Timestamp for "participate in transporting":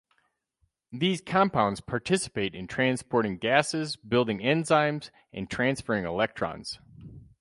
1.79-3.37